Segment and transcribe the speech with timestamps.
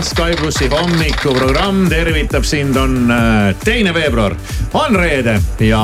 [0.00, 4.34] sära, Sky plussi hommikuprogramm tervitab sind, on äh, teine veebruar,
[4.72, 5.80] on reede ja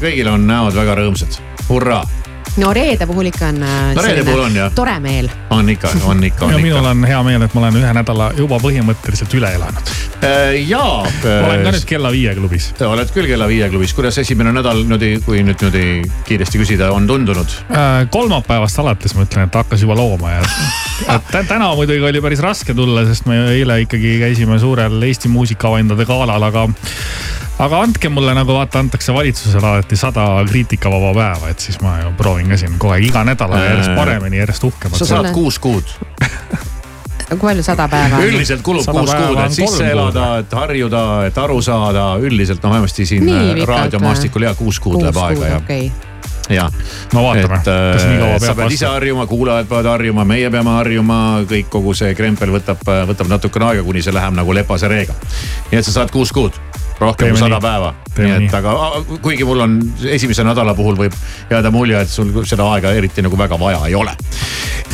[0.00, 2.02] kõigil on näod väga rõõmsad, hurraa
[2.56, 4.72] no reede puhul ikka on äh, no, reede puhul on, jah.
[4.74, 5.30] tore meel.
[5.50, 6.62] on ikka, on ikka, on ja ikka.
[6.62, 9.92] minul on hea meel, et ma olen ühe nädala juba põhimõtteliselt üle elanud.
[10.68, 11.04] Jaa.
[11.24, 12.70] ma olen ka nüüd kella viie klubis.
[12.86, 17.08] oled küll kella viie klubis, kuidas esimene nädal niimoodi, kui nüüd niimoodi kiiresti küsida, on
[17.08, 17.56] tundunud?
[18.12, 21.18] kolmapäevast alates ma ütlen, et hakkas juba looma ja
[21.50, 26.48] täna muidugi oli päris raske tulla, sest me eile ikkagi käisime suurel Eesti muusikaavandade galal,
[26.50, 26.66] aga
[27.60, 32.12] aga andke mulle nagu vaata, antakse valitsusele alati sada kriitikavaba päeva, et siis ma ju
[32.18, 35.00] proovin ka siin kohe iga nädalaga järjest paremini, järjest uhkemalt.
[35.00, 35.96] sa saad kuus kuud
[37.30, 38.20] kui palju sada päeva?
[38.26, 43.06] üldiselt kulub kuus kuud, et sisse elada, et harjuda, et aru saada, üldiselt noh, vähemasti
[43.06, 43.26] siin
[43.66, 45.90] raadiomaastikul ja kuus kuud läheb aega ja okay
[46.50, 46.72] jah,
[47.14, 48.46] no vaatame, kas nii kaua peab.
[48.46, 51.18] sa pead ise harjuma, kuulajad peavad harjuma, meie peame harjuma,
[51.50, 55.14] kõik, kogu see krempel võtab, võtab natukene aega, kuni see läheb nagu lepase reega.
[55.70, 56.58] nii et sa saad kuus kuud
[57.00, 57.94] rohkem kui sada päeva.
[58.18, 58.74] nii et aga
[59.22, 59.76] kuigi mul on
[60.12, 61.16] esimese nädala puhul võib
[61.50, 64.14] jääda mulje, et sul seda aega eriti nagu väga vaja ei ole.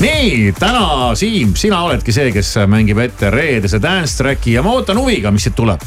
[0.00, 4.98] nii täna Siim, sina oledki see, kes mängib ette reedese dance track'i ja ma ootan
[5.00, 5.82] huviga, mis siit tuleb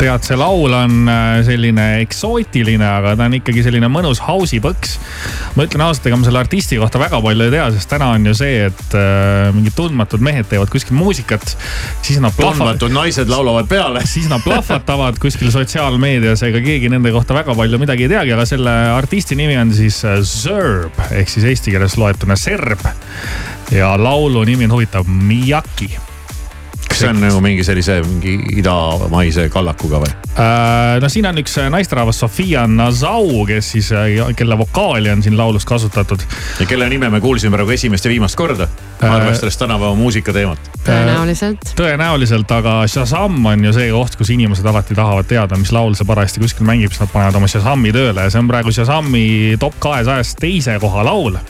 [0.00, 4.96] tead, see laul on äh, selline eksootiline, aga ta on ikkagi selline mõnus house'i põks.
[5.56, 8.30] ma ütlen ausalt, ega ma selle artisti kohta väga palju ei tea, sest täna on
[8.30, 11.56] ju see, et äh, mingid tundmatud mehed teevad kuskil muusikat.
[12.06, 17.36] siis nad tundmatud naised laulavad peale siis nad plahvatavad kuskil sotsiaalmeedias, ega keegi nende kohta
[17.36, 21.48] väga palju midagi ei teagi, aga selle artisti nimi on siis äh, Zerb ehk siis
[21.52, 22.86] eesti keeles loetuna serb.
[23.70, 26.09] ja laulu nimi on huvitav Miyaki
[27.00, 30.12] kas see on nagu mingi sellise mingi idamaise kallakuga või?
[30.30, 35.36] Äh, no siin on üks naisterahvas Sofia Nazau, kes siis, äh, kelle vokaali on siin
[35.38, 36.20] laulus kasutatud.
[36.60, 38.68] ja kelle nime me kuulsime praegu esimest ja viimast korda,
[39.00, 40.70] arvestades tänapäeva muusikateemat.
[40.84, 41.72] tõenäoliselt.
[41.76, 46.06] tõenäoliselt, aga Shazam on ju see koht, kus inimesed alati tahavad teada, mis laul see
[46.08, 49.80] parajasti kuskil mängib, siis nad panevad oma Shazami tööle ja see on praegu Shazami top
[49.80, 51.40] kahesajas teise koha laul.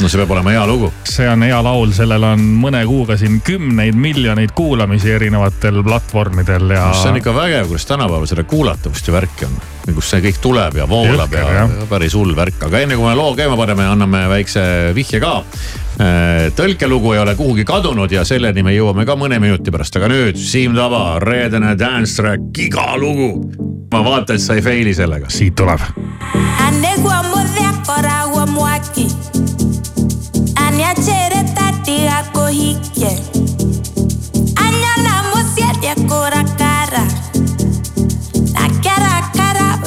[0.00, 0.92] no see peab olema hea lugu.
[1.04, 6.88] see on hea laul, sellel on mõne kuuga siin kümneid miljoneid kuulamisi erinevatel platvormidel ja.
[6.96, 9.58] see on ikka vägev, kuidas tänapäeval seda kuulatavust ja värki on.
[9.94, 13.06] kust see kõik tuleb ja voolab Jõhker, ja, ja päris hull värk, aga enne kui
[13.06, 14.62] me loo käima paneme, anname väikse
[14.94, 15.34] vihje ka.
[16.58, 20.38] tõlkelugu ei ole kuhugi kadunud ja selleni me jõuame ka mõne minuti pärast, aga nüüd
[20.38, 23.50] Siim Taba, reedene dance track, giga lugu.
[23.92, 25.30] ma vaatan, et sa ei fail'i sellega.
[25.30, 25.80] siit tuleb.
[30.68, 31.37] Aniachere tati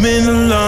[0.00, 0.59] been alone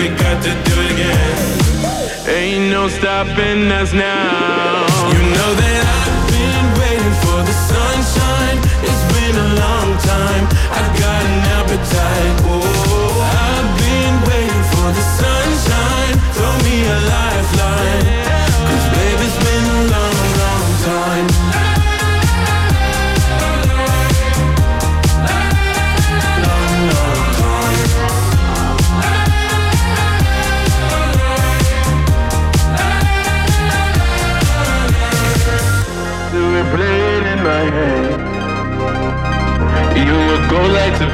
[0.00, 2.28] we got to do it again.
[2.28, 4.89] Ain't no stopping us now.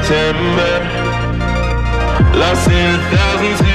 [0.07, 0.79] September,
[2.39, 3.66] lost in a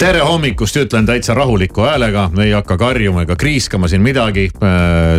[0.00, 4.46] tere hommikust, ütlen täitsa rahuliku häälega, ei hakka karjuma ega kriiskama siin midagi.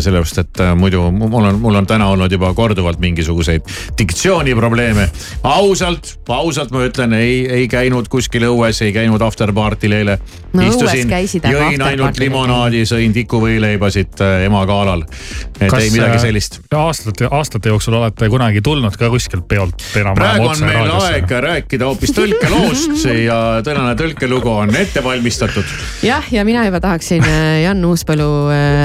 [0.01, 3.67] Sellepärast, et äh, muidu mul on, mul on täna olnud juba korduvalt mingisuguseid
[3.97, 5.09] diktsiooniprobleeme.
[5.43, 10.17] ausalt, ausalt ma ütlen, ei, ei käinud kuskil õues, ei käinud afterparty'l eile.
[10.53, 15.05] No aga jõin ainult limonaadi, sõin tikuvõileiba siit äh, ema kaalal.
[15.59, 16.59] et Kas, ei midagi äh, sellist.
[16.75, 21.13] aastate, aastate jooksul olete kunagi tulnud ka kuskilt peolt enam-vähem praegu on otse meil raadiosse?
[21.13, 25.75] aeg rääkida hoopis tõlkeloost ja tänane tõlkelugu on ette valmistatud.
[26.03, 27.23] jah, ja mina juba tahaksin
[27.63, 28.31] Jan Uuspõllu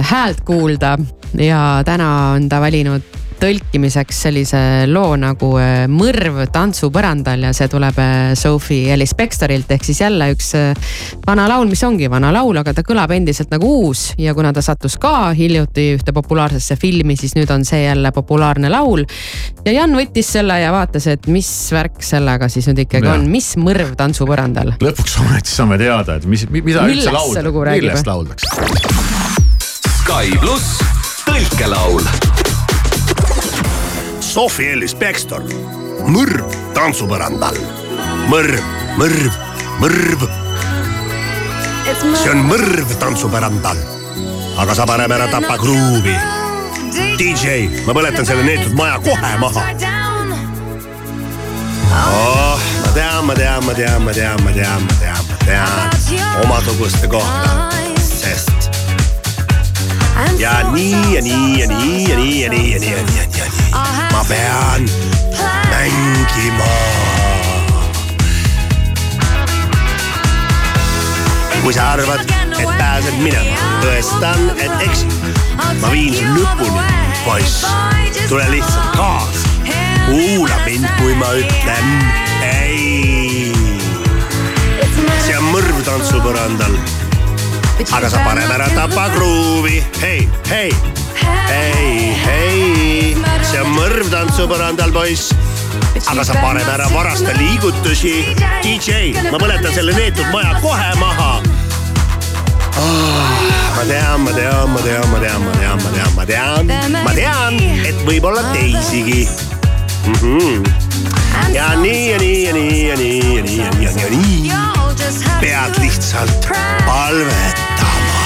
[0.07, 0.97] häält kuulda
[1.39, 7.99] ja täna on ta valinud tõlkimiseks sellise loo nagu äh, Mõrv tantsupõrandal ja see tuleb
[8.01, 10.95] äh, Sophie Ellis Bextorilt ehk siis jälle üks äh,
[11.27, 14.65] vana laul, mis ongi vana laul, aga ta kõlab endiselt nagu uus ja kuna ta
[14.65, 19.05] sattus ka hiljuti ühte populaarsesse filmi, siis nüüd on see jälle populaarne laul.
[19.67, 23.21] ja Jan võttis selle ja vaatas, et mis värk sellega siis nüüd ikkagi Jah.
[23.21, 28.13] on, mis mõrv tantsupõrandal lõpuks ometi saame teada, et mis, mida Millest üldse laulda, millest
[28.15, 29.16] lauldakse.
[30.07, 30.77] Sky pluss
[31.27, 32.05] tõlkelaul.
[34.23, 35.43] Sofi Ellis Baxter,
[36.07, 36.47] mõrv
[36.77, 37.59] tantsupõrandal.
[38.31, 38.69] mõrv,
[39.01, 39.35] mõrv,
[39.83, 40.23] mõrv,
[41.91, 43.83] see on mõrv tantsupõrandal.
[44.63, 46.15] aga sa parem ära tapa kruuvi.
[47.19, 49.67] DJ, ma põletan selle neetud maja kohe maha.
[52.15, 56.47] oh, ma tean, ma tean, ma tean, ma tean, ma tean, ma tean, ma tean
[56.47, 57.76] omasuguste kohta,
[60.39, 63.01] ja nii ja nii ja nii ja nii ja nii ja nii ja nii ja
[63.07, 64.13] nii ja nii.
[64.13, 64.89] ma pean
[65.71, 66.71] mängima.
[71.63, 72.21] kui sa arvad,
[72.59, 75.11] et pääsed minema, tõestan, et eksid.
[75.81, 76.85] ma viin sind lõpuni,
[77.25, 77.67] poiss.
[78.29, 79.49] tule lihtsalt kaasa.
[80.07, 81.91] kuula mind, kui ma ütlen
[82.47, 83.53] ei.
[85.27, 86.79] see on mõrv tantsupõrandal
[87.85, 90.71] aga sa parem ära tapa kruuvi, hei, hei,
[91.49, 95.35] hei, hei, see on mõrv tantsupõrandal, poiss.
[96.09, 98.15] aga sa parem ära varasta liigutusi.
[98.65, 101.31] DJ, ma põletan selle neetud maja kohe maha
[102.81, 103.45] oh,.
[103.77, 107.13] ma tean, ma tean, ma tean, ma tean, ma tean, ma tean, ma tean, ma
[107.17, 109.27] tean, et võib-olla teisigi
[110.07, 110.15] mm.
[110.15, 111.55] -hmm.
[111.55, 114.11] ja nii ja nii ja nii ja nii ja nii ja nii ja nii ja
[114.11, 114.67] nii
[115.41, 116.49] pead lihtsalt
[116.87, 118.17] palvetama.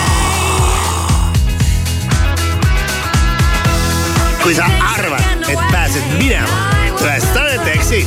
[4.42, 4.64] kui sa
[4.94, 8.06] arvad, et pääsed minema, tõestan, et eksid.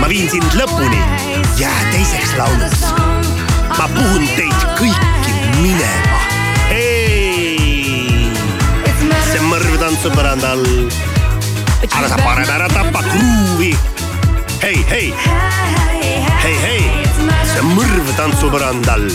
[0.00, 1.00] ma viin sind lõpuni,
[1.58, 2.86] jää teiseks lauluks.
[3.78, 6.22] ma puhun teid kõiki minema.
[9.30, 10.64] see mõrv tantsupõrandal.
[11.92, 13.76] Aga sa parem ära tapa kruuvi.
[14.62, 15.14] hei, hei,
[16.42, 16.84] hei, hei,
[17.44, 19.08] see on mõrv tantsupõrandal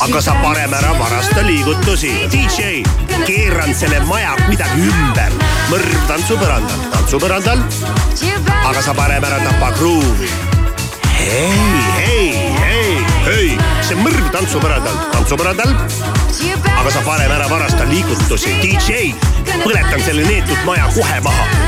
[0.00, 2.10] aga sa parem ära varasta liigutusi.
[2.32, 2.82] DJ,
[3.26, 5.32] keeran selle maja kuidagi ümber.
[5.70, 7.62] mõrv tantsupõrandal, tantsupõrandal,
[8.70, 10.30] aga sa parem ära tapa kruuvi.
[11.16, 11.52] hei,
[11.98, 12.28] hei,
[12.60, 13.48] hei, hei,
[13.82, 15.72] see mõrv tantsupõrandal, tantsupõrandal,
[16.76, 18.58] aga sa parem ära varasta liigutusi.
[18.62, 19.14] DJ,
[19.64, 21.65] põletan selle neetud maja kohe maha.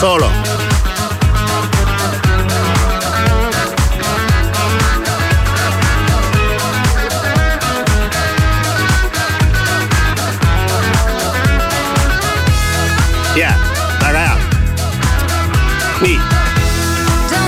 [0.00, 0.30] Soolo
[13.36, 13.54] jaa,
[14.00, 14.36] väga hea.
[16.00, 16.20] nii,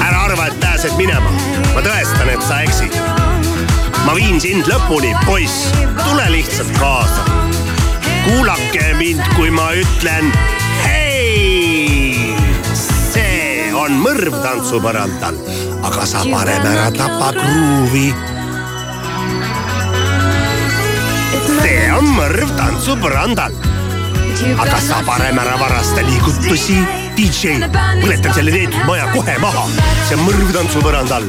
[0.09, 1.31] ära arva, et pääsed minema.
[1.75, 2.97] ma tõestan, et sa eksid.
[4.07, 5.71] ma viin sind lõpuni, poiss,
[6.03, 7.23] tule lihtsalt kaasa.
[8.25, 10.35] kuulake mind, kui ma ütlen
[13.81, 15.37] on mõrv tantsupõrandal,
[15.89, 18.11] aga sa parem ära tapa kruuvi.
[21.61, 23.57] see on mõrv tantsupõrandal
[24.61, 26.79] aga sa parem ära varasta liigutusi.
[27.17, 27.59] DJ,
[28.01, 29.67] põletan selle neetud maja kohe maha,
[30.09, 31.29] see on mõrv tantsupõranda all.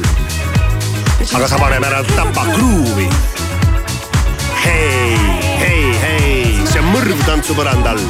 [1.36, 3.08] aga sa parem ära tapa kruuvi.
[4.64, 5.16] hei,
[5.60, 8.04] hei, hei, see on mõrv tantsupõranda all.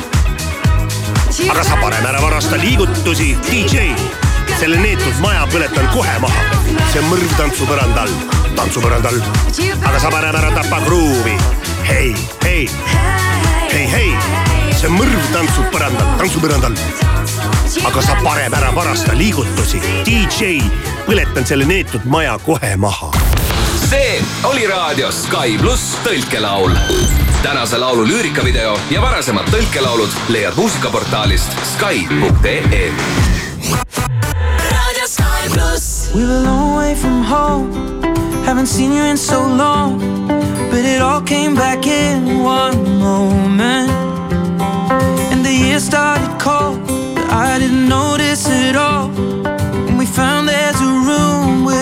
[1.50, 4.21] aga sa parem ära varasta liigutusi, DJ
[4.62, 6.42] selle neetud maja põletan kohe maha.
[6.92, 8.12] see on mõrv tantsupõranda all,
[8.54, 9.24] tantsupõranda all.
[9.88, 11.34] aga sa parem ära tapa kruuvi.
[11.88, 12.12] hei,
[12.44, 12.68] hei,
[13.72, 14.12] hei, hei,
[14.70, 16.78] see on mõrv tantsupõrandal, tantsupõrandal.
[17.90, 19.82] aga sa parem ära varasta liigutusi.
[20.06, 20.62] DJ,
[21.10, 23.10] põletan selle neetud maja kohe maha.
[23.88, 26.78] see oli raadios Sky pluss tõlkelaul
[27.42, 32.92] tänase laulu lüürikavideo ja varasemad tõlkelaulud leiad muusikaportaalist Skype.ee
[35.42, 37.72] We were a long way from home,
[38.44, 39.98] haven't seen you in so long,
[40.70, 43.90] but it all came back in one moment.
[45.32, 49.10] And the year started cold, but I didn't notice it all.
[49.88, 51.64] And we found there's a room.
[51.64, 51.80] We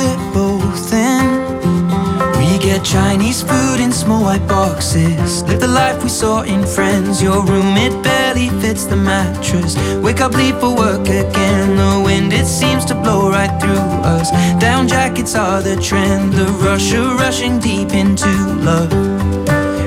[2.71, 5.43] get Chinese food in small white boxes.
[5.43, 7.21] Live the life we saw in Friends.
[7.21, 9.75] Your room, it barely fits the mattress.
[10.05, 11.69] Wake up, leave for work again.
[11.77, 14.31] The wind, it seems to blow right through us.
[14.61, 16.33] Down jackets are the trend.
[16.35, 18.31] The rush of rushing deep into
[18.69, 18.93] love.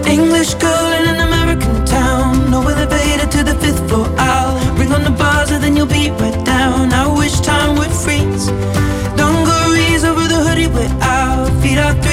[0.06, 2.52] English girl in an American town.
[2.52, 4.08] No elevator to the fifth floor.
[4.18, 6.92] I'll ring on the buzzer, then you'll be right down.
[6.92, 8.48] I wish time would freeze.
[9.16, 11.48] Dungarees over the hoodie, we're out.
[11.62, 12.13] Feet are three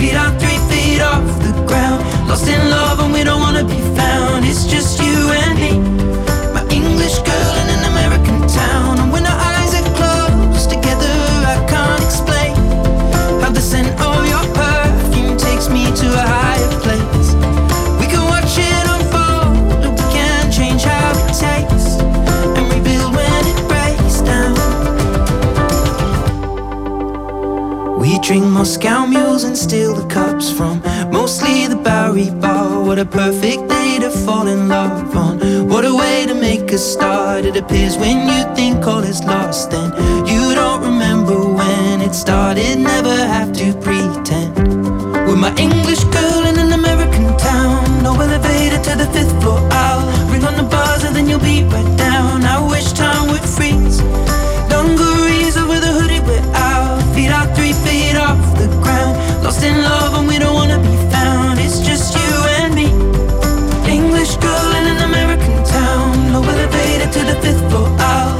[0.00, 2.02] Feet are three feet off the ground.
[2.26, 4.46] Lost in love, and we don't wanna be found.
[4.46, 6.09] It's just you and me.
[28.22, 32.82] Drink Moscow mules and steal the cups from mostly the Bowery Bar.
[32.82, 35.68] What a perfect day to fall in love on.
[35.68, 37.44] What a way to make a start.
[37.44, 39.90] It appears when you think all is lost, then
[40.26, 42.78] you don't remember when it started.
[42.78, 44.56] Never have to pretend.
[45.26, 45.79] With my English
[67.96, 68.39] the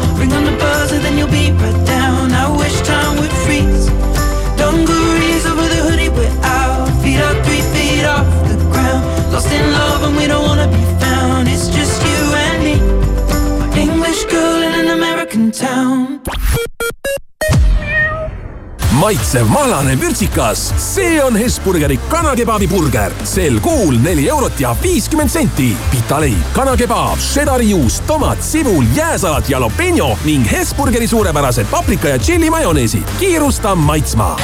[19.10, 23.12] maitsev mahlane vürtsikas, see on Hesburgeri kanakebabi burger.
[23.24, 25.72] sel kuul neli eurot ja viiskümmend senti.
[25.90, 33.02] pitaleib, kanakebaab, šedari juust, tomat, sibul, jääsalat, jalapeno ning Hesburgeri suurepärased paprika ja tšilli majoneesid.
[33.18, 34.36] kiirusta maitsma.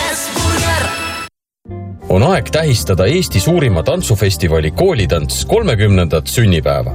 [2.08, 6.90] on aeg tähistada Eesti suurima tantsufestivali Koolitants kolmekümnendat sünnipäeva.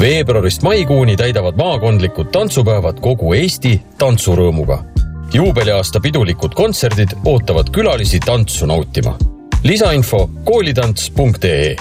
[0.00, 9.16] veebruarist maikuuni täidavad maakondlikud tantsupäevad kogu Eesti tantsurõõmuga juubeliaasta pidulikud kontserdid ootavad külalisi tantsu nautima.
[9.64, 11.76] lisainfo koolitants.ee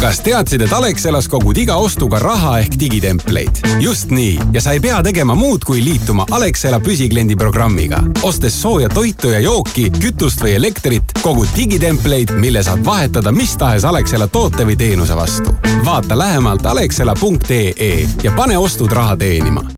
[0.00, 3.58] kas teadsid, et Alexelas kogud iga ostuga raha ehk digitempleid?
[3.82, 8.02] just nii ja sa ei pea tegema muud, kui liituma Alexela püsikliendi programmiga.
[8.22, 13.84] ostes sooja toitu ja jooki, kütust või elektrit, kogud digitempleid, mille saad vahetada mis tahes
[13.84, 15.56] Alexela toote või teenuse vastu.
[15.84, 19.77] vaata lähemalt alexela.ee ja pane ostud raha teenima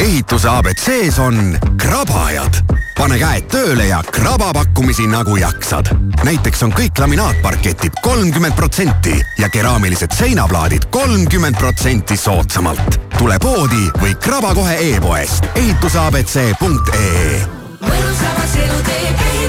[0.00, 2.54] ehituse abc-s on krabajad.
[2.96, 5.90] pane käed tööle ja kraba pakkumisi nagu jaksad.
[6.24, 13.00] näiteks on kõik laminaatparketid kolmkümmend protsenti ja keraamilised seinaplaadid kolmkümmend protsenti soodsamalt.
[13.18, 17.40] tule poodi või kraba kohe e-poest ehituseabc.ee.
[17.80, 19.39] mõnusavas elutee ehituse abc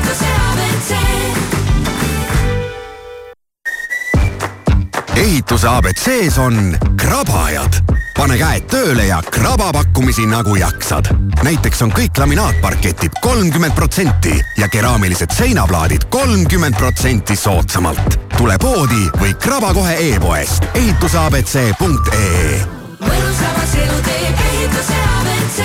[5.16, 7.82] ehituse abc-s on krabajad
[8.22, 11.08] pane käed tööle ja kraba pakkumisi nagu jaksad.
[11.44, 18.20] näiteks on kõik laminaatparketid kolmkümmend protsenti ja keraamilised seinaplaadid kolmkümmend protsenti soodsamalt.
[18.38, 22.62] tule poodi või kraba kohe e-poest ehituseabc.ee.
[23.00, 25.60] mõnusavas elutee ehituse abc.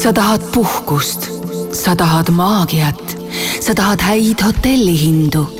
[0.00, 1.30] sa tahad puhkust,
[1.72, 3.16] sa tahad maagiat,
[3.60, 5.59] sa tahad häid hotellihindu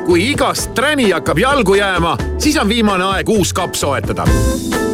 [0.11, 4.25] kui igast träni hakkab jalgu jääma, siis on viimane aeg uus kapp soetada.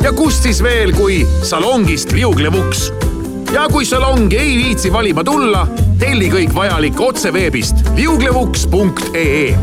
[0.04, 2.92] ja kust siis veel, kui salongist liuglev uks.
[3.50, 5.66] ja kui salongi ei viitsi valima tulla,
[5.98, 9.58] telli kõik vajalik otse veebist liuglevuks.ee.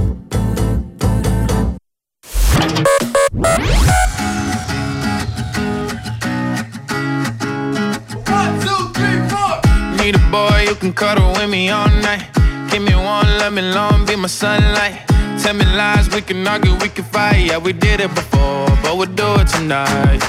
[10.02, 12.26] Need a boy who can cuddle with me all night.
[12.72, 15.13] Give me one, let me long, be my sunlight.
[15.44, 17.44] Tell me lies, we can argue, we can fight.
[17.44, 20.20] Yeah, we did it before, but we'll do it tonight.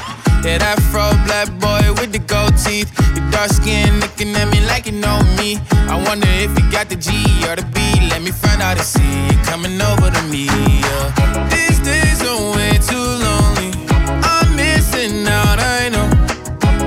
[0.43, 2.91] Yeah, that fro black boy with the gold teeth.
[3.15, 5.55] Your dark skin looking at me like you know me.
[5.87, 7.15] I wonder if you got the G
[7.47, 7.79] or the B.
[8.11, 10.51] Let me find out and see you coming over to me.
[10.51, 11.47] Yeah.
[11.47, 13.71] These days are way too lonely.
[14.19, 16.11] I'm missing out, I know.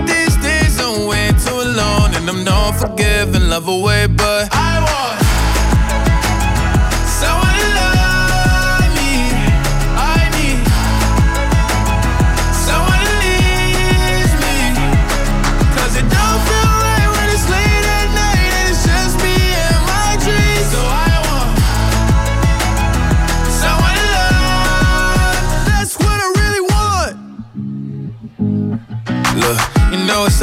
[0.04, 5.17] These days are way too long, and I'm not forgiving, love away, but I want.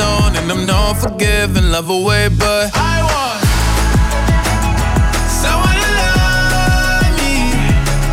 [0.00, 3.44] And I'm not forgiving, love away, but I want
[5.28, 7.52] someone to love me.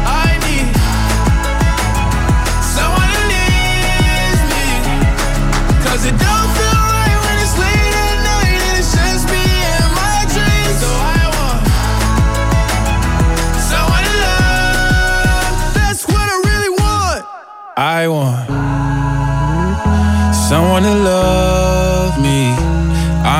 [0.03, 0.75] I need
[2.75, 4.67] someone who needs me.
[5.85, 9.89] Cause it don't feel right when it's late at night and it's just me and
[9.95, 10.83] my dreams.
[10.83, 11.63] So I want
[13.71, 15.55] someone to love.
[15.79, 17.23] That's what I really want.
[17.77, 18.51] I want
[20.35, 21.48] someone to love.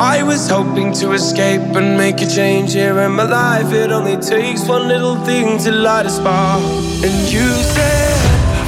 [0.00, 3.70] I was hoping to escape and make a change here in my life.
[3.70, 6.62] It only takes one little thing to light a spark.
[7.04, 8.16] And you said,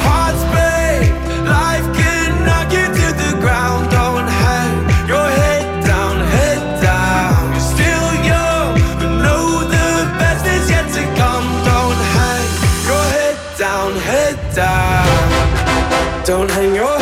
[0.05, 1.09] Hearts break,
[1.49, 3.91] life can knock you to the ground.
[3.91, 4.77] Don't hang
[5.09, 7.51] your head down, head down.
[7.53, 11.47] You're still young, but know the best is yet to come.
[11.65, 12.45] Don't hang
[12.85, 16.27] your head down, head down.
[16.27, 17.02] Don't hang your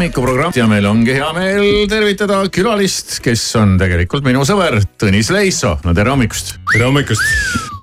[0.00, 5.74] hommikuprogramm ja meil ongi hea meel tervitada külalist, kes on tegelikult minu sõber Tõnis Leisso.
[5.84, 6.54] no tere hommikust.
[6.72, 7.20] tere hommikust.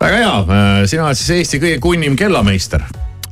[0.02, 2.82] väga hea, sina oled siis Eesti kõige kunnim kellameister.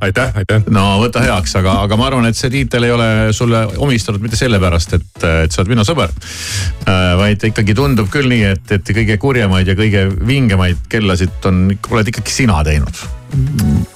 [0.02, 0.64] aitäh, aitäh.
[0.74, 4.40] no võta heaks, aga, aga ma arvan, et see tiitel ei ole sulle omistatud mitte
[4.40, 6.14] sellepärast, et, et sa oled minu sõber.
[7.20, 12.12] vaid ikkagi tundub küll nii, et, et kõige kurjemaid ja kõige vingemaid kellasid on, oled
[12.14, 13.04] ikkagi sina teinud.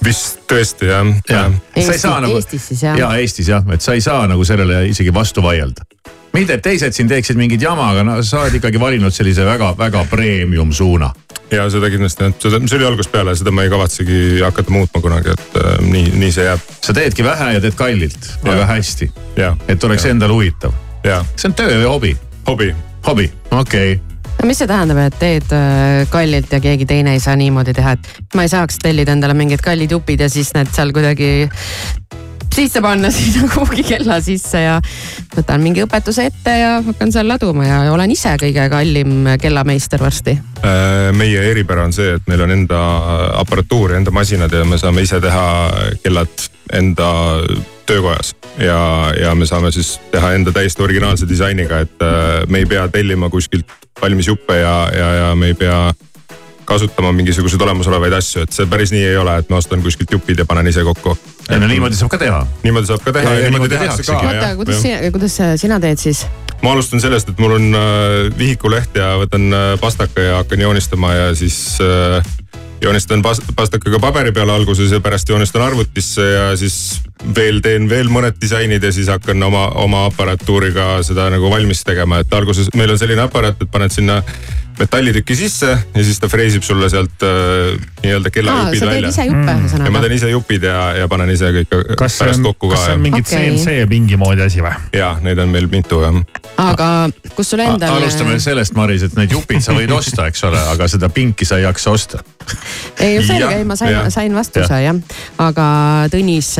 [0.03, 1.45] vist tõesti jah ja..
[1.77, 2.39] sa ei saa nagu.
[2.39, 2.97] Eestis siis jah?
[2.99, 5.85] ja Eestis jah, et sa ei saa nagu sellele isegi vastu vaielda.
[6.33, 10.05] mitte, et teised siin teeksid mingit jama, aga no sa oled ikkagi valinud sellise väga-väga
[10.09, 11.11] premium suuna.
[11.51, 15.01] Ja seda kindlasti jah, seda, see oli algusest peale, seda ma ei kavatsegi hakata muutma
[15.03, 16.67] kunagi, et äh, nii, nii see jääb.
[16.85, 19.11] sa teedki vähe ja teed kallilt, aga hästi.
[19.67, 20.11] et oleks Ja.
[20.11, 20.75] endale huvitav.
[21.03, 21.23] ja.
[21.35, 22.13] see on töö või hobi?
[22.47, 22.75] hobi.
[23.07, 24.19] hobi, okei okay..
[24.41, 27.97] no mis see tähendab, et teed äh, kallilt ja keegi teine ei saa niimoodi teha,
[27.97, 31.49] et ma ei saaks tellida endale mingid kallid jupid ja siis need seal kuidagi
[32.55, 34.77] sisse panna sinna kuhugi kella sisse ja
[35.35, 40.37] võtan mingi õpetuse ette ja hakkan seal laduma ja olen ise kõige kallim kellameister varsti.
[40.63, 42.79] Äh, meie eripära on see, et meil on enda
[43.39, 45.45] aparatuur ja enda masinad ja me saame ise teha
[46.03, 47.09] kellad enda
[47.89, 48.35] töökojas.
[48.57, 52.87] ja, ja me saame siis teha enda täiesti originaalse disainiga, et äh, me ei pea
[52.87, 55.93] tellima kuskilt valmis juppe ja, ja, ja me ei pea
[56.69, 60.39] kasutama mingisuguseid olemasolevaid asju, et see päris nii ei ole, et ma ostan kuskilt jupid
[60.43, 61.17] ja panen ise kokku.
[61.49, 62.43] ei no niimoodi saab ka teha.
[62.63, 64.19] niimoodi saab ka teha Ja- ja, niimoodi niimoodi tehakse ka.
[64.19, 66.25] oota, kuidas sina, kuidas sina teed siis?
[66.61, 71.13] ma alustan sellest, et mul on äh, vihikuleht ja võtan äh, pastaka ja hakkan joonistama
[71.15, 72.25] ja siis äh,
[72.81, 76.99] joonistan pas- pastakaga paberi peale alguses ja pärast joonistan arvutisse ja siis
[77.35, 82.19] veel teen veel mõned disainid ja siis hakkan oma, oma aparatuuriga seda nagu valmis tegema,
[82.23, 84.21] et alguses meil on selline aparaat, et paned sinna
[84.79, 89.09] metallitüki sisse ja siis ta freesib sulle sealt äh, nii-öelda aa, kellajupid sa teed välja.
[89.09, 90.01] ise juppe ja ma ühesõnaga?
[90.05, 92.97] teen ise jupid ja, ja panen ise kõik kas pärast on, kokku kas ka see
[92.97, 93.03] on.
[93.05, 93.49] mingi Okei.
[93.55, 94.73] CNC pingi moodi asi või?
[94.95, 96.19] ja neid on meil mitu jah.
[96.63, 96.89] aga
[97.35, 97.97] kus sul endal.
[97.99, 101.59] alustame sellest, Maris, et need jupid sa võid osta, eks ole, aga seda pinki sa
[101.59, 102.23] ei jaksa osta.
[102.99, 104.95] ei, selge, ei ma sain sain vastuse jah.
[105.43, 105.67] aga
[106.09, 106.53] Tõnis,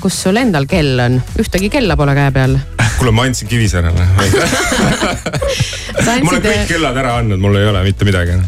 [0.00, 1.20] kus sul endal kell on?
[1.40, 2.58] ühtegi kella pole käe peal.
[2.98, 4.04] kuule, ma andsin Kivisäärele.
[6.04, 8.38] sa ma olen kõik kellad ära andnud, mul ei ole mitte midagi.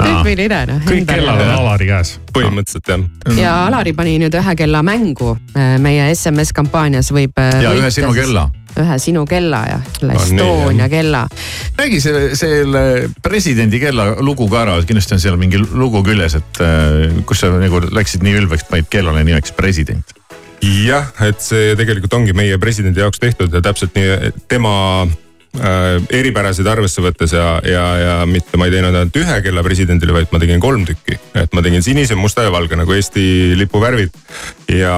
[0.00, 0.84] tüüpiline noh.
[0.86, 2.14] kõik kellad on Alari käes.
[2.32, 3.34] põhimõtteliselt jah.
[3.36, 7.36] ja Alari pani nüüd ühe kella mängu äh, meie SMS kampaanias võib.
[7.36, 8.46] ja ühe sinu kella.
[8.80, 10.92] ühe sinu kella ja selle Estonia jah.
[10.94, 11.24] kella.
[11.78, 12.84] räägi selle, selle
[13.22, 17.52] presidendi kella lugu ka ära, kindlasti on seal mingi lugu küljes, et äh, kus sa
[17.52, 20.14] nagu läksid nii ülbeks, panid kellale nimeks president.
[20.60, 24.78] jah, et see tegelikult ongi meie presidendi jaoks tehtud ja täpselt nii tema
[25.58, 30.14] äh, eripärasid arvesse võttes ja, ja, ja mitte ma ei teinud ainult ühe kella presidendile,
[30.16, 31.18] vaid ma tegin kolm tükki.
[31.40, 34.14] et ma tegin sinise, musta ja valge nagu Eesti lipu värvid.
[34.76, 34.94] ja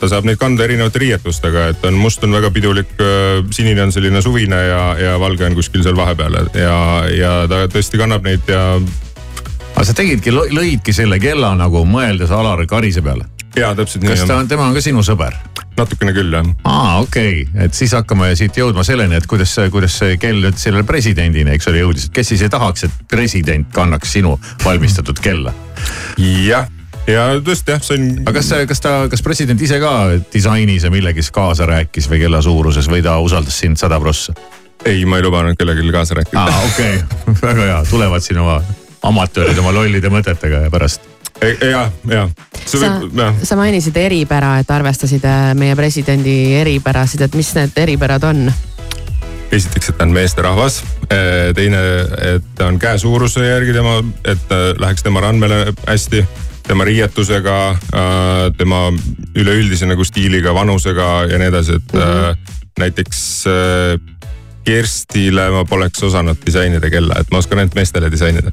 [0.00, 2.96] ta saab neid kanda erinevate riietustega, et on must on väga pidulik,
[3.50, 6.80] sinine on selline suvine ja, ja valge on kuskil seal vahepeal ja,
[7.14, 8.64] ja ta tõesti kannab neid ja
[9.74, 13.28] aga sa tegidki, lõidki selle kella nagu mõeldes Alar Karise peale?
[13.56, 15.34] ja täpselt nii kas ta on, on, tema on ka sinu sõber?
[15.80, 16.50] Natukene küll jah.
[16.64, 20.58] aa, okei okay., et siis hakkame siit jõudma selleni, et kuidas, kuidas see kell nüüd
[20.60, 25.20] sellele presidendini, eks ole, jõudis, et kes siis ei tahaks, et president kannaks sinu valmistatud
[25.22, 25.54] kella.
[26.18, 26.68] jah,
[27.10, 28.08] ja tõesti jah, sain.
[28.24, 29.94] aga kas, kas ta, kas president ise ka
[30.32, 34.36] disainis ja millegiski kaasa rääkis või kella suuruses või ta usaldas sind sada prossa?
[34.84, 36.44] ei, ma ei lubanud kellelegi kaasa rääkida.
[36.44, 37.34] aa, okei okay.
[37.48, 38.60] väga hea, tulevad siin oma
[39.02, 41.09] amatöörid oma lollide mõtetega ja pärast.
[41.70, 42.28] ja, ja,
[42.64, 47.80] see sa jah, sa mainisid eripära, et arvestasid äh, meie presidendi eripärasid, et mis need
[47.84, 48.50] eripärad on?
[49.50, 50.82] esiteks, et ta on meesterahvas.
[51.54, 51.78] teine,
[52.34, 56.22] et ta on käe suuruse järgi tema, et ta läheks tema randmele hästi
[56.70, 57.56] tema riietusega,
[58.58, 58.84] tema
[59.34, 62.56] üleüldise nagu stiiliga, vanusega ja nii edasi, et mm -hmm.
[62.78, 64.16] näiteks äh,
[64.64, 68.52] Kerstile ma poleks osanud disainida kella, et ma oskan ainult meestele disainida.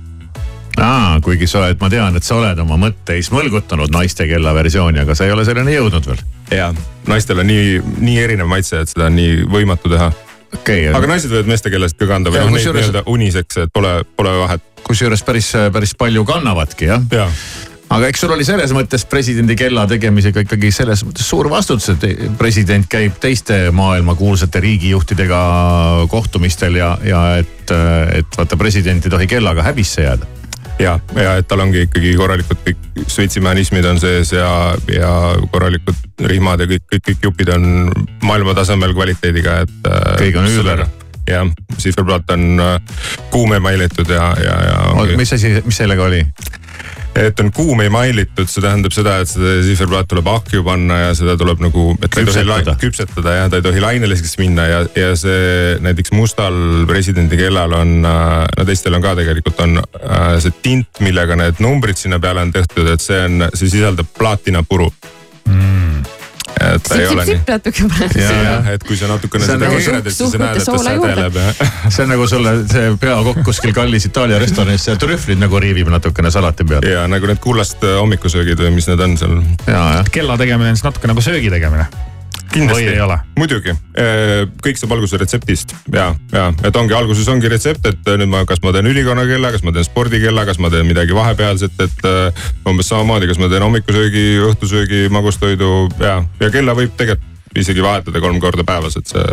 [0.82, 5.02] aa, kuigi sa oled, ma tean, et sa oled oma mõtteis mõlgutanud naiste kella versiooni,
[5.04, 6.24] aga sa ei ole selleni jõudnud veel.
[6.54, 6.72] ja
[7.10, 10.12] naistel on nii, nii erinev maitse, et seda on nii võimatu teha.
[10.54, 13.64] okei okay,, aga naised võivad meeste kellasid ka kanda või Ja noh, neid nii-öelda uniseks,
[13.66, 14.68] et pole, pole vahet.
[14.88, 17.26] kusjuures päris, päris palju kannavadki jah ja..
[17.90, 22.38] aga eks sul oli selles mõttes presidendi kella tegemisega ikkagi selles mõttes suur vastutus, et
[22.38, 25.42] president käib teiste maailma kuulsate riigijuhtidega
[26.14, 27.78] kohtumistel ja, ja et,
[28.22, 30.38] et vaata president ei tohi kellaga häbisse jääda.
[30.80, 34.50] ja, ja et tal ongi ikkagi korralikud kõik sveitsimehhanismid on sees ja,
[34.92, 35.12] ja
[35.54, 37.68] korralikud rihmad ja kõik, kõik, kõik jupid on
[38.26, 39.92] maailmatasemel kvaliteediga, et.
[40.22, 40.86] Kõik on üüber.
[41.28, 43.02] jah, sihverplaat on äh,
[43.34, 45.18] kuum emailitud ja, ja, ja.
[45.20, 46.22] mis asi, mis sellega oli?
[47.18, 51.38] Et on kuum emailitud, see tähendab seda, et seda sihverplaat tuleb ahju panna ja seda
[51.40, 53.36] tuleb nagu, et ta ei tohi Küpsetada.
[53.40, 56.58] ja ta ei tohi laineliseks minna ja, ja see näiteks mustal
[56.90, 59.82] presidendi kellal on, no teistel on ka tegelikult on
[60.44, 64.92] see tint, millega need numbrid sinna peale on tehtud, et see on, see sisaldab plaatinapuru
[65.48, 65.87] mm..
[66.62, 67.38] Et ta ei ole nii.
[67.48, 68.24] natuke praegu.
[68.24, 70.60] jah, et kui sa natukene See on seda nagu keerad, et siis sa ja näed,
[70.62, 71.14] et ta soola juurde.
[71.14, 71.92] sädeleb ja.
[71.92, 76.68] see on nagu sulle see peakokk kuskil kallis Itaalia restoranis trühvlid nagu riivib natukene salati
[76.68, 76.86] peal.
[76.88, 79.40] ja nagu need kullast hommikusöögid või mis need on seal.
[79.68, 80.14] ja, jah.
[80.20, 81.90] kella tegemine on siis natuke nagu söögi tegemine.
[82.66, 83.18] Või ei ole?
[83.38, 83.76] muidugi,
[84.66, 85.76] kõik saab alguse retseptist.
[85.94, 89.66] Ja, ja et ongi alguses ongi retsept, et nüüd ma, kas ma teen ülikonnakella, kas
[89.68, 93.66] ma teen spordikella, kas ma teen midagi vahepealset, et äh, umbes samamoodi, kas ma teen
[93.66, 99.24] hommikusöögi, õhtusöögi, magustoidu ja, ja kella võib tegelikult isegi vahetada kolm korda päevas, et see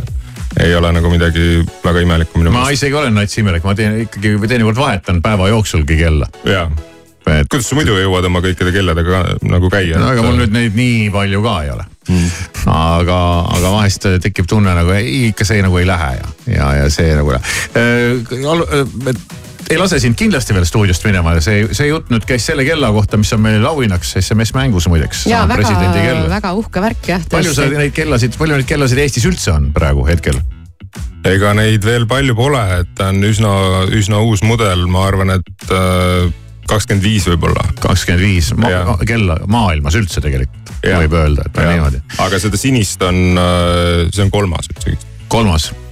[0.64, 4.36] ei ole nagu midagi väga imelikku minu ma isegi olen nats imelik, ma teen ikkagi
[4.46, 6.28] teinekord vahetan päeva jooksulgi kella.
[6.46, 6.68] ja,
[7.34, 9.98] et kuidas sa muidu jõuad oma kõikide kelladega nagu käia?
[9.98, 12.26] no aga mul nüüd neid nii palju ka ei ole Mm.
[12.68, 13.18] aga,
[13.56, 17.14] aga vahest tekib tunne nagu ei, ikka see nagu ei lähe ja, ja, ja see
[17.16, 19.14] nagu äh,.
[19.70, 22.90] ei lase sind kindlasti veel stuudiost minema ja see, see jutt nüüd käis selle kella
[22.92, 25.24] kohta, mis on meil auhinnaks SMS mängus muideks.
[25.32, 25.72] ja väga
[26.34, 27.24] väga uhke värk jah.
[27.32, 30.42] palju sa neid kellasid, palju neid kellasid Eestis üldse on praegu hetkel?
[31.24, 33.52] ega neid veel palju pole, et ta on üsna,
[33.96, 36.28] üsna uus mudel, ma arvan, et äh,
[36.68, 37.64] kakskümmend viis võib-olla.
[37.80, 38.50] kakskümmend viis
[39.08, 42.02] kella maailmas üldse tegelikult, võib öelda, et on niimoodi.
[42.26, 43.22] aga seda sinist on,
[44.10, 44.96] see on kolmas üldse.
[45.32, 45.70] kolmas,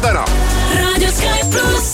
[0.00, 0.24] täna.
[0.80, 1.93] raadio Sky pluss.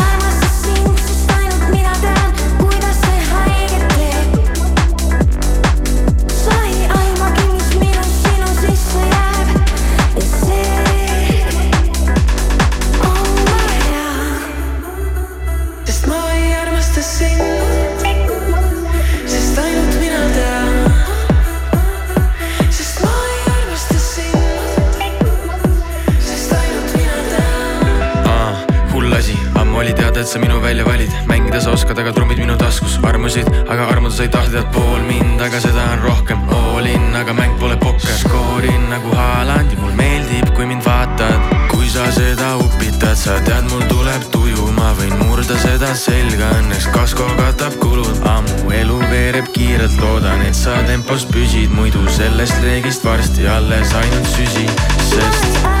[33.71, 36.39] aga armutus ei tahta tead pool mind, aga seda on rohkem.
[36.51, 41.49] All in, aga mäng pole pokker, skoorin nagu Haaland ja mul meeldib, kui mind vaatad.
[41.71, 46.89] kui sa seda upitad, sa tead, mul tuleb tuju, ma võin murda seda selga, õnneks
[46.93, 53.07] kasko katab kulud, ammu elu veereb kiirelt, loodan, et sa tempos püsid, muidu sellest reegist
[53.07, 54.67] varsti alles ainult süsi,
[55.11, 55.80] sest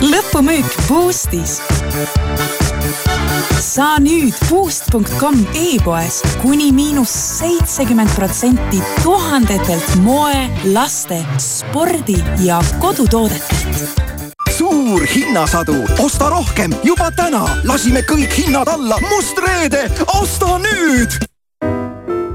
[0.00, 1.60] lõpumüük Boostis.
[3.60, 14.00] saa nüüd boost.com e-poes kuni miinus seitsekümmend protsenti tuhandetelt moe, laste, spordi ja kodutoodetelt.
[14.56, 19.90] suur hinnasadu, osta rohkem juba täna, lasime kõik hinnad alla, must reede,
[20.20, 21.16] osta nüüd.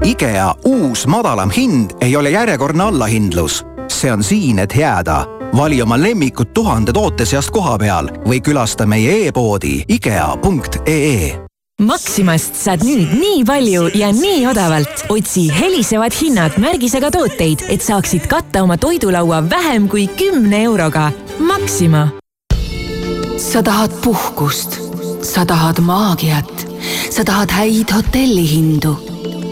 [0.04, 5.35] IKEA uus madalam hind ei ole järjekordne allahindlus, see on siin, et jääda.
[5.56, 12.80] Vali oma lemmikud tuhande toote seast koha peal või külasta meie e-poodi IKEA.ee Maximast saad
[12.88, 15.02] nüüd nii palju ja nii odavalt.
[15.12, 21.10] otsi helisevad hinnad märgisega tooteid, et saaksid katta oma toidulaua vähem kui kümne euroga.
[21.38, 22.08] Maxima.
[23.36, 24.80] sa tahad puhkust,
[25.20, 26.66] sa tahad maagiat,
[27.10, 28.96] sa tahad häid hotellihindu,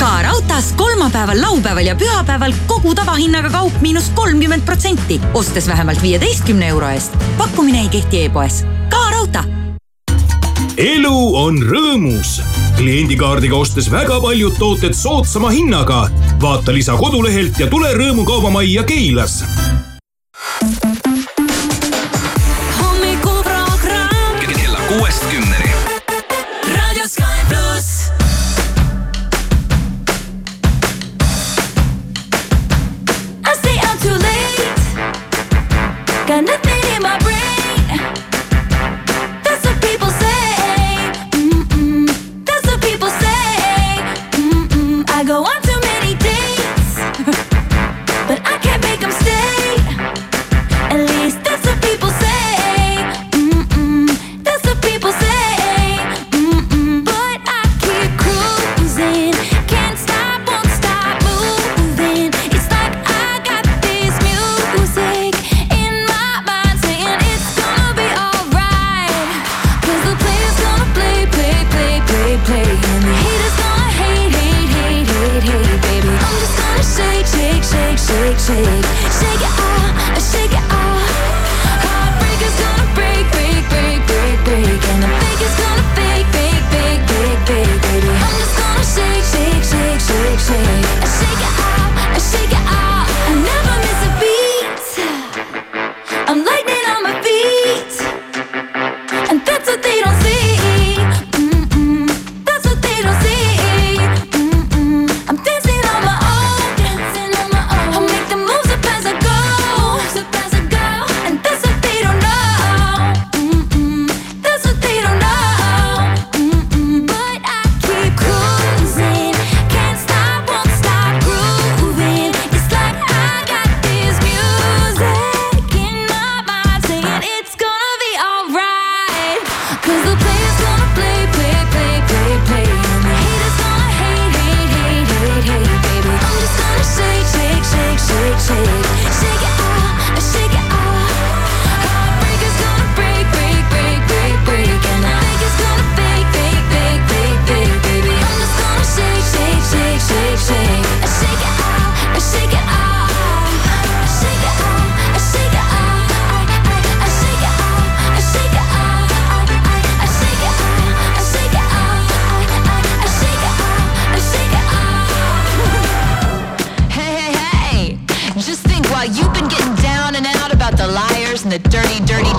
[0.00, 6.68] ka raudtees kolmapäeval, laupäeval ja pühapäeval kogu tavahinnaga kaup miinus kolmkümmend protsenti, ostes vähemalt viieteistkümne
[6.68, 7.16] euro eest.
[7.38, 8.64] pakkumine ei kehti e-poes.
[8.88, 9.42] ka raudtee.
[10.76, 12.40] elu on rõõmus.
[12.76, 16.08] kliendikaardiga ostes väga paljud tooted soodsama hinnaga.
[16.40, 19.44] vaata lisa kodulehelt ja tule Rõõmu kaubamajja Keilas
[22.80, 25.59] hommikuprogramm kella kuuest kümneni.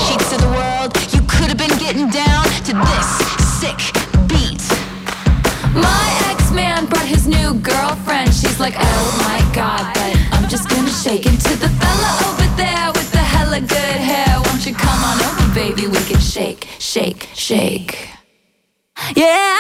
[0.08, 0.92] Cheats to the world.
[1.14, 3.10] You could have been getting down to this
[3.62, 3.80] sick
[4.28, 4.64] beat.
[5.76, 8.34] My ex-man brought his new girlfriend.
[8.34, 12.88] She's like, oh my god, but I'm just gonna shake into the fella over there
[12.94, 14.40] with the hella good hair.
[14.46, 15.88] Won't you come on over, baby?
[15.88, 18.10] We can shake, shake, shake.
[19.16, 19.58] Yeah,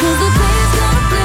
[0.00, 1.23] cause the player's gonna play,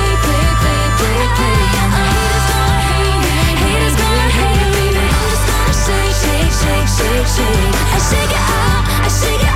[7.35, 7.75] shake.
[7.95, 9.48] I shake it out, I shake it out.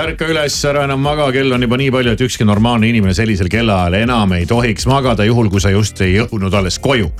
[0.00, 3.50] Ärka üles, ära enam maga, kell on juba nii palju, et ükski normaalne inimene sellisel
[3.52, 7.10] kellaajal enam ei tohiks magada, juhul kui sa just ei jõudnud alles koju.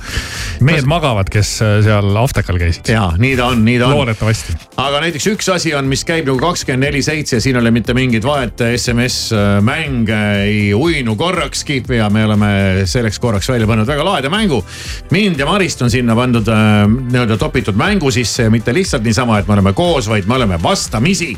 [0.65, 2.91] mehed magavad, kes äh, seal Aftekal käisid.
[2.93, 3.95] ja nii ta on, nii ta on.
[3.99, 4.55] loodetavasti.
[4.81, 7.95] aga näiteks üks asi on, mis käib nagu kakskümmend neli seitse, siin ei ole mitte
[7.97, 12.51] mingit vahet, SMS-mäng ei uinu korrakski ja me oleme
[12.89, 14.63] selleks korraks välja pannud väga laheda mängu.
[15.11, 19.39] mind ja Marist on sinna pandud äh, nii-öelda topitud mängu sisse ja mitte lihtsalt niisama,
[19.39, 21.35] et me oleme koos, vaid me oleme vastamisi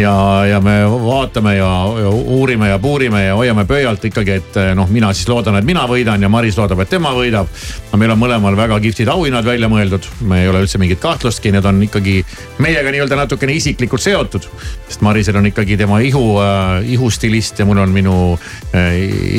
[0.00, 1.70] ja, ja me vaatame ja,
[2.00, 5.66] ja uurime ja puurime ja hoiame pöialt ikkagi, et eh, noh, mina siis loodan, et
[5.66, 7.48] mina võidan ja Maris loodab, et tema võidab.
[7.92, 11.52] no meil on mõlemal väga kihvtid auhinnad välja mõeldud, me ei ole üldse mingit kahtlustki,
[11.54, 12.20] need on ikkagi
[12.64, 14.48] meiega nii-öelda natukene isiklikult seotud.
[14.88, 18.38] sest Marisel on ikkagi tema ihu äh,, ihustilist ja mul on minu
[18.74, 18.94] äh,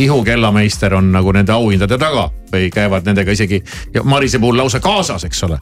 [0.05, 3.63] ihukellameister on nagu nende auhindade taga või käivad nendega isegi
[4.03, 5.57] Marise puhul lausa kaasas, eks ole.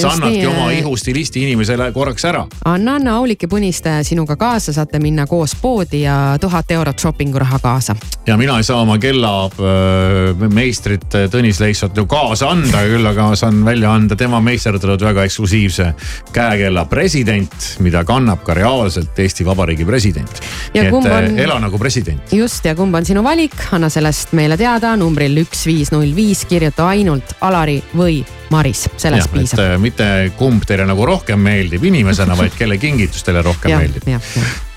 [0.00, 4.36] Sa annadki nii, oma äh, ihustilisti inimesele korraks ära anna, anna Aulik ja Puniste sinuga
[4.36, 7.96] kaasa, saate minna koos poodi ja tuhat eurot shoppinguraha kaasa.
[8.26, 13.92] ja mina ei saa oma kellameistrit Tõnis Leissot ju kaasa anda, küll aga saan välja
[13.94, 15.94] anda tema meisterdatud väga eksklusiivse
[16.32, 17.52] käekella president,
[17.84, 20.40] mida kannab ka reaalselt Eesti Vabariigi president.
[20.74, 21.38] Et on- on...
[21.38, 22.20] ela nagu president.
[22.32, 26.42] just ja kumb on sinu valik, anna sellest meile teada numbril üks, viis, null, viis,
[26.50, 29.62] kirjuta ainult Alari või Maris, sellest et piisab.
[29.62, 30.08] äh, mitte
[30.38, 34.10] kumb teile nagu rohkem meeldib inimesena, vaid kelle kingitus teile rohkem jah, meeldib.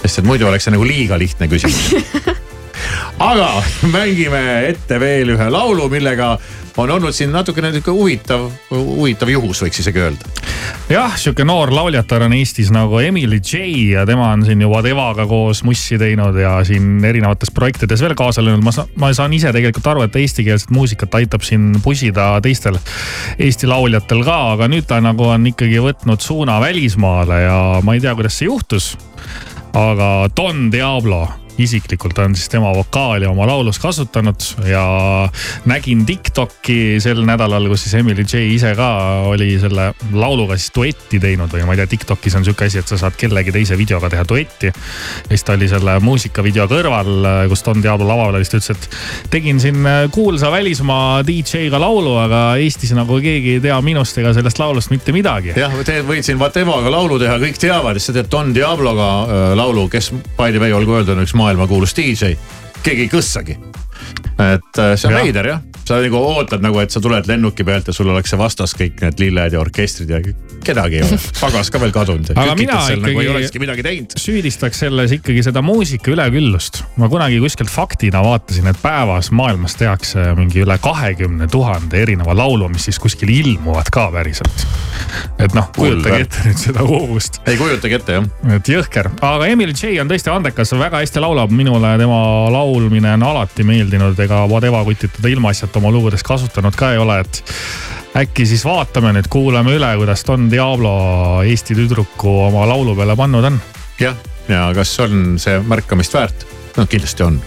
[0.03, 1.91] sest et muidu oleks see nagu liiga lihtne küsimus.
[3.19, 3.51] aga
[3.93, 6.35] mängime ette veel ühe laulu, millega
[6.77, 10.29] on olnud siin natukene nihuke huvitav, huvitav juhus, võiks isegi öelda.
[10.89, 15.25] jah, sihuke noor lauljatar on Eestis nagu Emily J ja tema on siin juba Devaga
[15.27, 18.63] koos mussi teinud ja siin erinevates projektides veel kaasa löönud.
[18.63, 22.79] ma saan, ma saan ise tegelikult aru, et eestikeelset muusikat aitab siin pusida teistel
[23.39, 28.03] Eesti lauljatel ka, aga nüüd ta nagu on ikkagi võtnud suuna välismaale ja ma ei
[28.03, 28.95] tea, kuidas see juhtus.
[29.73, 31.27] aga Don Diablo
[31.65, 34.83] isiklikult on siis tema vokaali oma laulus kasutanud ja
[35.69, 38.89] nägin Tiktoki sel nädalal, kus siis Emily J ise ka
[39.31, 42.91] oli selle lauluga siis duetti teinud või ma ei tea, Tiktokis on sihuke asi, et
[42.91, 44.71] sa saad kellegi teise videoga teha duetti.
[44.71, 47.11] ja siis ta oli selle muusikavideo kõrval,
[47.51, 52.15] kus Don Diablo laval oli, siis ta ütles, et tegin siin kuulsa välismaa DJ-ga laulu,
[52.21, 55.53] aga Eestis nagu keegi ei tea minust ega sellest laulust mitte midagi.
[55.59, 55.73] jah,
[56.07, 60.51] võid siin Vatevaga laulu teha, kõik teavad, sa teed Don Diabloga äh, laulu, kes by
[60.51, 62.37] the way, olgu öeldud, on üks maailmakuulus DJ.
[62.83, 63.57] keegi ei kõssagi.
[64.41, 67.89] Et äh, see on veider jah, sa nagu ootad nagu, et sa tuled lennuki pealt
[67.89, 70.21] ja sul oleks see vastas kõik need lilled ja orkestrid ja
[70.65, 71.19] kedagi ei ole.
[71.43, 72.31] pagas ka veel kadunud.
[72.35, 74.15] Aga mina nagu ei ikkagi- olekski midagi teinud.
[74.21, 76.83] süüdistaks selles ikkagi seda muusika üleküllust.
[77.01, 82.69] ma kunagi kuskilt faktina vaatasin, et päevas maailmas tehakse mingi üle kahekümne tuhande erineva laulu,
[82.69, 84.65] mis siis kuskil ilmuvad ka päriselt.
[85.39, 87.41] et noh, kujutage ette nüüd seda hoovust.
[87.47, 88.29] ei kujutagi ette jah.
[88.55, 92.21] et jõhker, aga Emily J on tõesti andekas, väga hästi laulab, minule tema
[92.53, 97.19] laulmine on alati meeldinud, ega Vadeva kutid teda ilmaasjata oma lugudes kasutanud ka ei ole,
[97.19, 97.43] et
[98.23, 100.93] äkki siis vaatame nüüd, kuulame üle, kuidas Don Diablo
[101.43, 103.59] Eesti tüdruku oma laulu peale pannud on.
[103.99, 104.15] jah,
[104.47, 106.47] ja kas on see märkamist väärt?
[106.77, 107.41] no kindlasti on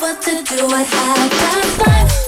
[0.00, 2.19] what to do What happens past.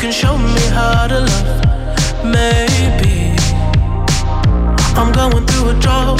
[0.00, 2.24] can show me how to love.
[2.24, 3.36] Maybe
[4.96, 6.18] I'm going through a drought.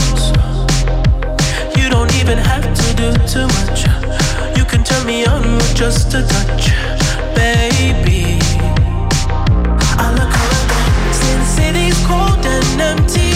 [1.78, 3.86] You don't even have to do too much.
[4.54, 6.68] You can turn me on with just a touch,
[7.34, 8.38] baby.
[9.96, 13.29] I look around, since city's cold and empty.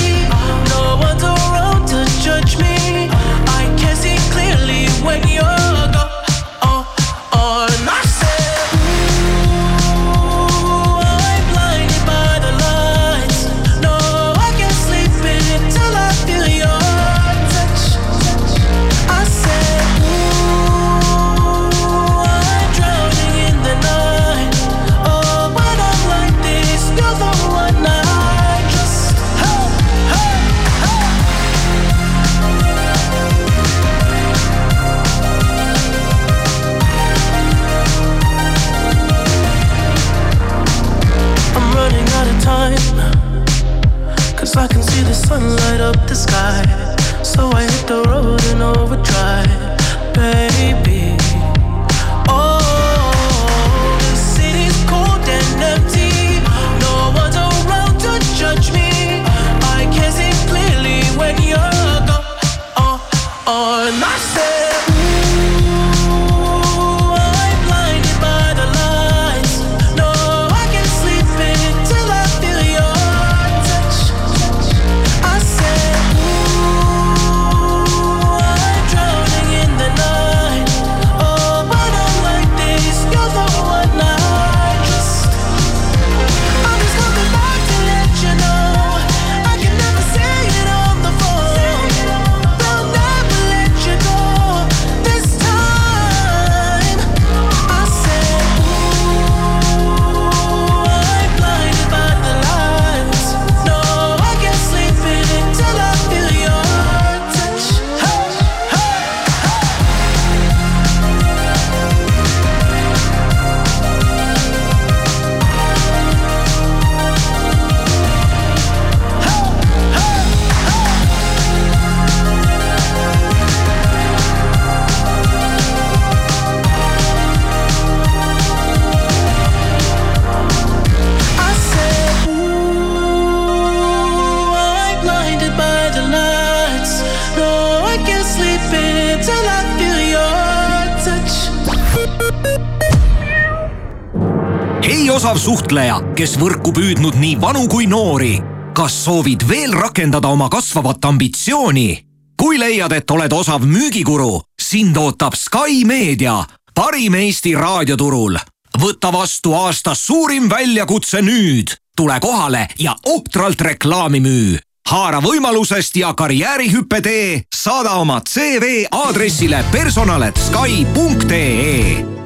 [145.44, 148.42] suhtleja, kes võrku püüdnud nii vanu kui noori.
[148.74, 152.04] kas soovid veel rakendada oma kasvavat ambitsiooni?
[152.40, 158.38] kui leiad, et oled osav müügikuru, sind ootab Sky Meedia, parim Eesti raadioturul.
[158.80, 161.76] võta vastu aasta suurim väljakutse nüüd.
[161.96, 169.64] tule kohale ja ohtralt reklaami müü haara võimalusest ja karjäärihüppe tee, saada oma CV aadressile
[169.72, 172.23] personal.sky.ee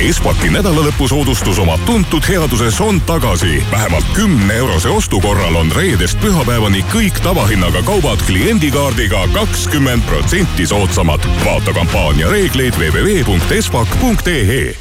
[0.00, 3.64] Espaki nädalalõpusoodustus oma tuntud headuses on tagasi.
[3.70, 11.20] vähemalt kümne eurose ostu korral on reedest pühapäevani kõik tavahinnaga kaubad kliendikaardiga kakskümmend protsenti soodsamad.
[11.44, 14.76] vaata kampaania reegleid www.espak.ee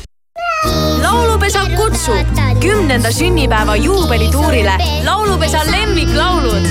[1.05, 6.65] laulupesa kutsub kümnenda sünnipäeva juubelituurile laulupesa lemmiklaulud.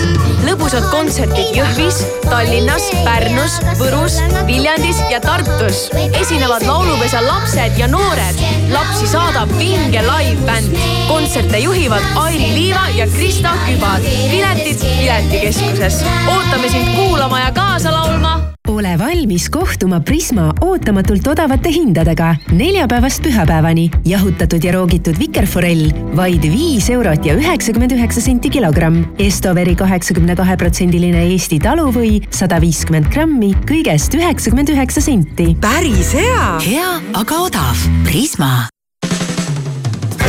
[0.45, 5.91] lõbusad kontserdid Jõhvis, Tallinnas, Pärnus, Võrus, Viljandis ja Tartus.
[6.20, 8.41] esinevad laulupesa lapsed ja noored.
[8.72, 10.78] lapsi saadab vinge live-bänd.
[11.09, 14.01] kontserte juhivad Airi Liiva ja Krista Kübar.
[14.30, 16.03] piletid Piletikeskuses.
[16.26, 23.91] ootame sind kuulama ja kaasa laulma ole valmis kohtuma Prisma ootamatult odavate hindadega neljapäevast pühapäevani.
[24.05, 29.05] jahutatud ja roogitud vikerforell vaid viis eurot ja üheksakümmend üheksa senti kilogramm.
[29.19, 35.55] Estoveri kaheksakümne kahe protsendiline Eesti taluvõi sada viiskümmend grammi, kõigest üheksakümmend üheksa senti.
[35.61, 36.61] päris hea.
[36.67, 37.89] hea, aga odav.
[38.05, 38.74] Prisma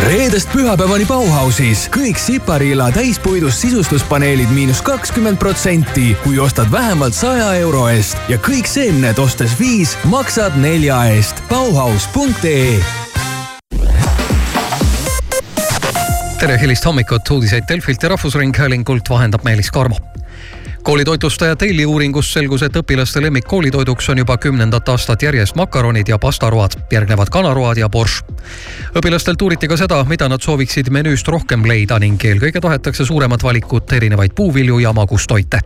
[0.04, 7.88] reedest pühapäevani Bauhausis kõik Sipariila täispuidust sisustuspaneelid miinus kakskümmend protsenti, kui ostad vähemalt saja euro
[7.92, 11.42] eest ja kõik seemned ostes viis, maksad nelja eest.
[11.50, 12.80] Bauhaus.ee
[16.40, 19.98] tere hilist hommikut, uudiseid Delfilt ja Rahvusringhäälingult vahendab Meelis Karmo
[20.86, 26.76] koolitoitlustaja Daily uuringust selgus, et õpilaste lemmikkoolitoiduks on juba kümnendat aastat järjest makaronid ja pastaroad,
[26.92, 28.20] järgnevad kanaroad ja borš.
[29.00, 33.94] õpilastelt uuriti ka seda, mida nad sooviksid menüüst rohkem leida ning eelkõige tahetakse suuremat valikut
[33.98, 35.60] erinevaid puuvilju ja magustoite.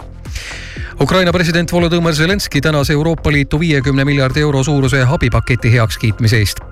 [1.02, 6.64] Ukraina president Volodõmõr Zelenskõi tänas Euroopa Liitu viiekümne miljardi euro suuruse abipaketi heakskiitmise eest.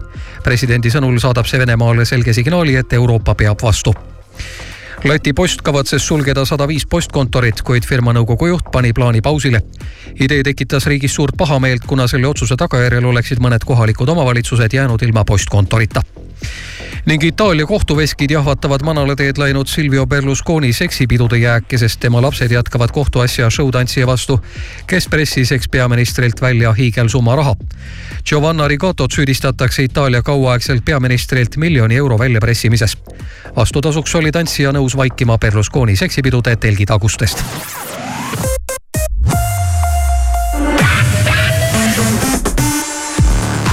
[0.43, 3.93] presidendi sõnul saadab see Venemaale selge signaali, et Euroopa peab vastu
[5.07, 9.61] Läti Post kavatses sulgeda sada viis postkontorit, kuid firma nõukogu juht pani plaani pausile.
[10.19, 15.23] idee tekitas riigis suurt pahameelt, kuna selle otsuse tagajärjel oleksid mõned kohalikud omavalitsused jäänud ilma
[15.23, 16.03] postkontorita
[17.05, 22.91] ning Itaalia kohtuveskid jahvatavad manale teed läinud Silvio Berlusconi seksipidude jääke, sest tema lapsed jätkavad
[22.91, 24.39] kohtuasja showtantsija vastu,
[24.87, 27.55] kes pressis ekspeaministrilt välja hiigelsumma raha.
[28.25, 32.97] Giovanna Rigotot süüdistatakse Itaalia kauaaegselt peaministrilt miljoni euro väljapressimises.
[33.55, 37.43] vastutasuks oli tantsija nõus vaikima Berlusconi seksipidude telgitagustest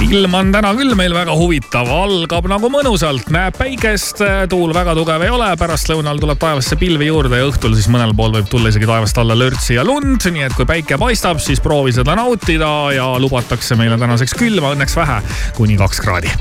[0.05, 5.23] ilm on täna küll meil väga huvitav, algab nagu mõnusalt, näeb päikest, tuul väga tugev
[5.25, 8.89] ei ole, pärastlõunal tuleb taevasse pilvi juurde ja õhtul siis mõnel pool võib tulla isegi
[8.89, 13.07] taevast alla lörtsi ja lund, nii et kui päike paistab, siis proovi seda nautida ja
[13.21, 15.21] lubatakse meile tänaseks külma, õnneks vähe,
[15.57, 16.33] kuni kaks kraadi.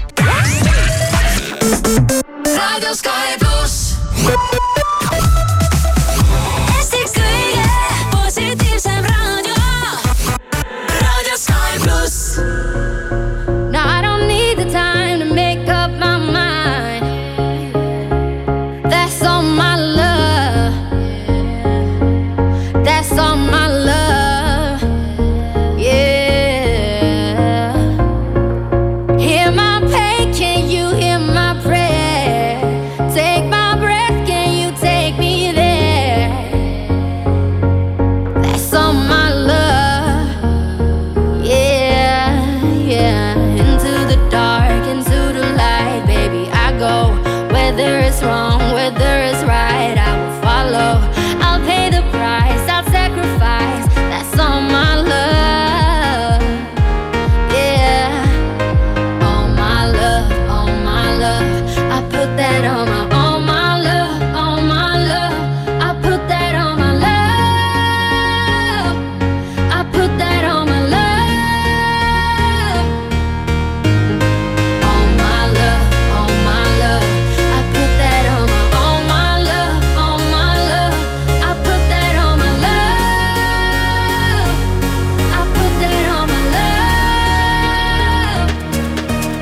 [2.55, 4.94] raadio Sky pluss.